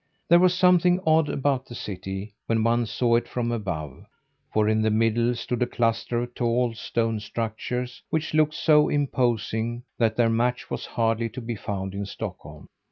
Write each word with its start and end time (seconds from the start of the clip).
There 0.29 0.39
was 0.39 0.55
something 0.55 0.99
odd 1.05 1.29
about 1.29 1.67
the 1.67 1.75
city 1.75 2.33
when 2.47 2.63
one 2.63 2.87
saw 2.87 3.17
it 3.17 3.27
from 3.27 3.51
above, 3.51 4.03
for 4.51 4.67
in 4.67 4.81
the 4.81 4.89
middle 4.89 5.35
stood 5.35 5.61
a 5.61 5.67
cluster 5.67 6.23
of 6.23 6.33
tall 6.33 6.73
stone 6.73 7.19
structures 7.19 8.01
which 8.09 8.33
looked 8.33 8.55
so 8.55 8.89
imposing 8.89 9.83
that 9.99 10.15
their 10.15 10.27
match 10.31 10.71
was 10.71 10.87
hardly 10.87 11.29
to 11.29 11.41
be 11.41 11.55
found 11.55 11.93
in 11.93 12.07
Stockholm. 12.07 12.65